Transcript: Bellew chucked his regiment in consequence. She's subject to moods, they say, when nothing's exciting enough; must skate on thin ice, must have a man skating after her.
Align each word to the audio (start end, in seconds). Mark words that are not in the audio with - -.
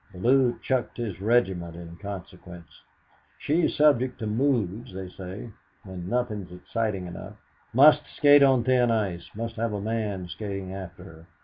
Bellew 0.15 0.57
chucked 0.63 0.97
his 0.97 1.21
regiment 1.21 1.75
in 1.75 1.95
consequence. 1.97 2.81
She's 3.37 3.75
subject 3.75 4.17
to 4.17 4.25
moods, 4.25 4.91
they 4.91 5.09
say, 5.09 5.51
when 5.83 6.09
nothing's 6.09 6.51
exciting 6.51 7.05
enough; 7.05 7.35
must 7.71 8.01
skate 8.17 8.41
on 8.41 8.63
thin 8.63 8.89
ice, 8.89 9.29
must 9.35 9.57
have 9.57 9.73
a 9.73 9.79
man 9.79 10.27
skating 10.27 10.73
after 10.73 11.03
her. 11.03 11.25